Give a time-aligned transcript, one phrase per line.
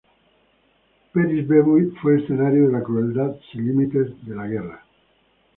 [1.13, 4.83] Piribebuy fue escenario de la crueldad sin límites de la guerra.